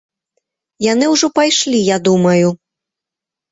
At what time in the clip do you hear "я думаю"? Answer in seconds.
1.91-2.47